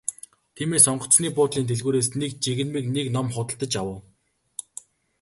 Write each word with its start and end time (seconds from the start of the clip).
Тиймээс 0.55 0.85
онгоцны 0.91 1.27
буудлын 1.37 1.65
дэлгүүрээс 1.67 2.07
нэг 2.21 2.31
жигнэмэг 2.43 2.85
нэг 2.95 3.07
ном 3.15 3.27
худалдаж 3.35 3.73
авав. 3.81 3.99